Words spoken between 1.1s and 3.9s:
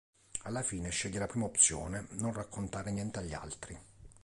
la prima opzione, non raccontare niente agli altri.